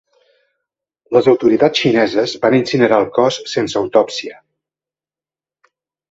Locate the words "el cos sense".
3.01-3.77